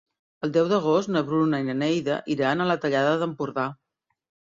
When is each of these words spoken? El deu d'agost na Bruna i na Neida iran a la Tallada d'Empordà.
El 0.45 0.51
deu 0.53 0.69
d'agost 0.69 1.11
na 1.15 1.21
Bruna 1.27 1.59
i 1.63 1.67
na 1.67 1.75
Neida 1.81 2.15
iran 2.37 2.65
a 2.65 2.67
la 2.71 2.79
Tallada 2.87 3.13
d'Empordà. 3.25 3.67